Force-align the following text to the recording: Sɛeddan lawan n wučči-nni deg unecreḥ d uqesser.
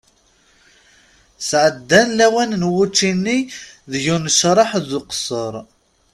Sɛeddan 1.49 2.09
lawan 2.17 2.51
n 2.61 2.63
wučči-nni 2.73 3.39
deg 3.91 4.03
unecreḥ 4.15 4.71
d 4.89 4.91
uqesser. 4.99 5.53